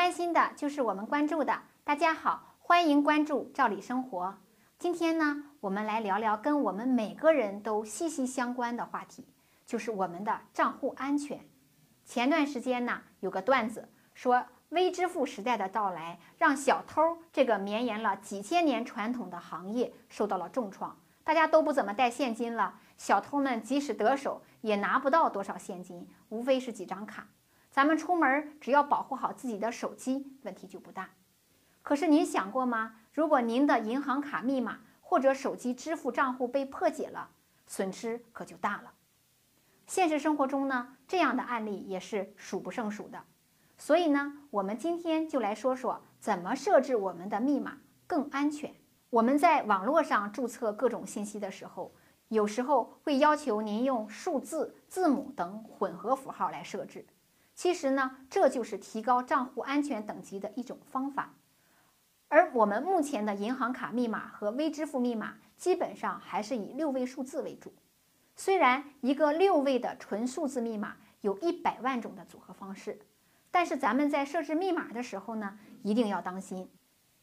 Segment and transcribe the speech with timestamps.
[0.00, 1.60] 关心的就是我们关注的。
[1.84, 4.34] 大家好，欢迎关注赵理生活。
[4.78, 9.26] 今天呢，我们来聊聊跟我们每个人都息息相关的话题，
[9.66, 11.46] 就是我们的账户安全。
[12.06, 20.98] 前段时间呢，有个段子说，微支付时代的到来，让小偷这个绵延了几千年传统的行业受到了重创。
[21.22, 27.26] 大家都不怎么带现金了，小偷们即使得手，也拿不到多少现金，无非是几张卡。
[27.70, 31.10] 咱们出门只要保护好自己的手机，问题就不大。
[31.82, 32.96] 可是您想过吗？
[33.12, 37.30] 如果您的银行卡密码或者手机支付账户被破解了，
[37.66, 38.92] 损失可就大了。
[39.86, 43.22] 现实生活中呢，这样的案例也是数不胜数的。
[43.78, 48.74] 所以呢，我们今天就来说说怎么设置我们的密码更安全。
[49.08, 51.92] 我们在网络上注册各种信息的时候，
[52.28, 57.06] 有时候会要求您用数字、字母等混合符号来设置。
[57.60, 61.34] 其实呢，这就是提高账户安全等级的一种方法。
[62.28, 67.70] 而我们目前的银行卡密码和微支付密码基本上还是以六位数字为主。
[68.34, 72.98] 虽然一个六位的纯数字密码有一百万种的组合方式，
[73.50, 76.66] 但是咱们在设置密码的时候呢，一定要当心。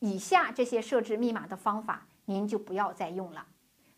[0.00, 3.46] 以下这些设置密码的方法，您就不要再用了。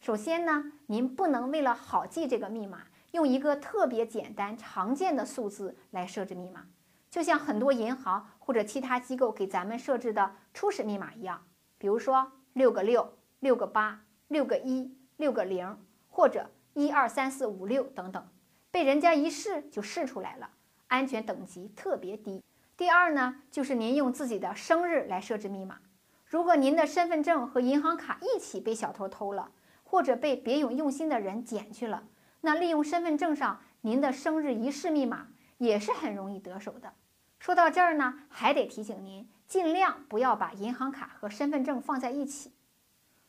[0.01, 2.83] 首先呢，您不能为了好记这个密码。
[3.17, 6.67] 用一个特别简单、常见的数字来设置密码，
[7.11, 11.43] 就像很多银行或者其他机构给咱们设置的初始密码一样。
[11.79, 18.29] 比如说六个六、六个八、六个一、六个零，或者一二三四五六等等，
[18.71, 20.51] 被人家一试就试出来了，
[20.89, 22.45] 安全等级特别低。
[22.77, 25.79] 第二呢，就是您用自己的生日来设置密码。
[26.27, 29.53] 如果您的身份证和银行卡一起被小偷偷了，
[29.85, 32.03] 或者被别有用心的人捡去了。
[32.41, 36.93] 那利用身份证上您的生日一式密码也是很容易得手的。
[37.39, 42.53] 说到这儿呢，还得提醒您，尽量不要把银行卡和身份证放在一起。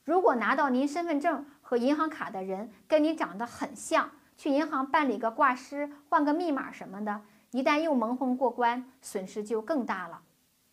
[0.03, 10.21] 如果拿到您身份证和银行卡的人跟你长得很像，去银行办理个挂失、换个密码什么的，一旦又蒙混过关，损失就更大了。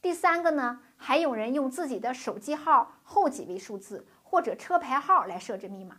[0.00, 5.96] 第三个呢，还有人用自己的手机号后几位数字或者车牌号来设置密码，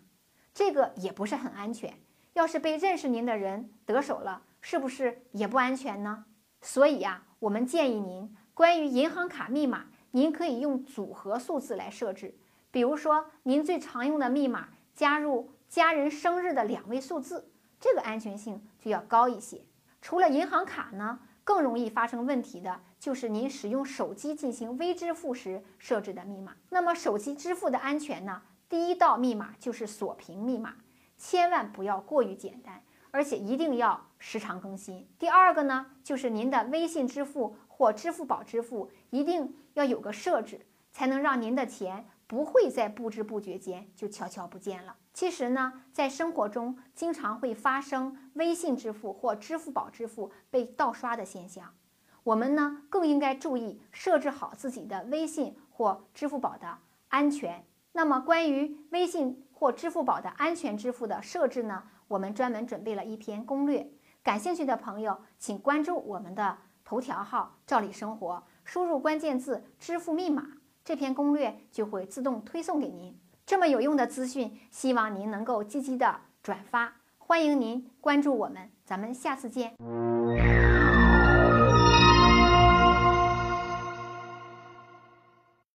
[0.53, 1.93] 这个也不是很安全。
[2.35, 6.25] 要是被认识您的人得手了，是不是也不安全呢？
[6.61, 12.35] 所以呀，我们建议您，关于银行卡密码，您可以用组合数字来设置。
[12.71, 19.61] 比如说，您最常用的密码加入家人生日的两位数字，这个安全性就要高一些。
[20.01, 26.53] 除了银行卡呢，更容易发生问题的就是您使用手机进行微支付时设置的密码。
[26.69, 28.41] 那么，手机支付的安全呢？
[28.67, 30.75] 第一道密码就是锁屏密码。
[31.17, 35.07] 千万不要过于简单，而且一定要时常更新。
[35.17, 44.95] 第二个呢，就是您的微信支付或支付宝支付一定要有个设置，才能让您的钱不会在不知不觉间就悄悄不见了。
[45.13, 51.73] 其实呢，在生活中经常会发生微信支付或支付宝支付被盗刷的现象，
[52.23, 57.65] 我们呢更应该注意设置好自己的微信或支付宝的安全。
[57.95, 59.41] 那么关于微信。
[59.57, 61.81] 或支付宝的安全支付的设置呢？
[62.09, 63.89] 我们专门准备了一篇攻略，
[64.21, 70.45] 感兴趣的朋友请关注我们的头条号“照理生活”，输入关键字“支付密码”，
[70.83, 73.17] 这篇攻略就会自动推送给您。
[73.45, 79.73] 这么有用的资讯，希望您能够积极的转发，欢迎您关注我们，咱们下次见。